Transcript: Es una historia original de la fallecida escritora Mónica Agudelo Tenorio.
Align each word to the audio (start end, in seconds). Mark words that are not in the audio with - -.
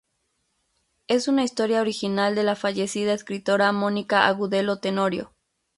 Es 1.07 1.27
una 1.27 1.43
historia 1.43 1.79
original 1.79 2.33
de 2.33 2.41
la 2.41 2.55
fallecida 2.55 3.13
escritora 3.13 3.71
Mónica 3.71 4.25
Agudelo 4.25 4.79
Tenorio. 4.79 5.31